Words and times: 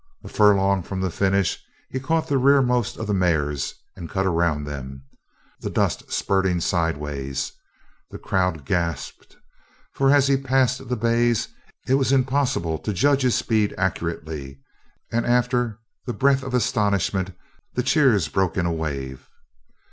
A 0.23 0.27
furlong 0.27 0.81
from 0.81 0.99
the 0.99 1.11
finish 1.11 1.63
he 1.91 1.99
caught 1.99 2.27
the 2.27 2.39
rearmost 2.39 2.97
of 2.97 3.05
the 3.05 3.13
mares 3.13 3.75
and 3.95 4.09
cut 4.09 4.25
around 4.25 4.63
them, 4.63 5.03
the 5.59 5.69
dust 5.69 6.11
spurting 6.11 6.59
sidewise. 6.59 7.51
The 8.09 8.17
crowd 8.17 8.65
gasped, 8.65 9.37
for 9.93 10.09
as 10.11 10.27
he 10.27 10.37
passed 10.37 10.89
the 10.89 10.95
bays 10.95 11.49
it 11.87 11.93
was 12.01 12.11
impossible 12.11 12.79
to 12.79 12.93
judge 12.93 13.21
his 13.21 13.35
speed 13.35 13.75
accurately; 13.77 14.59
and 15.11 15.23
after 15.23 15.77
the 16.07 16.13
breath 16.13 16.41
of 16.41 16.55
astonishment 16.55 17.35
the 17.75 17.83
cheers 17.83 18.27
broke 18.27 18.57
in 18.57 18.65
a 18.65 18.73
wave. 18.73 19.29